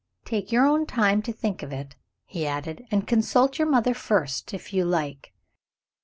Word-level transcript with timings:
"Take 0.25 0.51
your 0.51 0.65
own 0.65 0.87
time 0.87 1.21
to 1.21 1.31
think 1.31 1.61
of 1.61 1.71
it," 1.71 1.95
he 2.25 2.47
added; 2.47 2.87
"and 2.89 3.05
consult 3.05 3.59
your 3.59 3.67
mother 3.69 3.93
first, 3.93 4.51
if 4.51 4.73
you 4.73 4.83
like." 4.83 5.31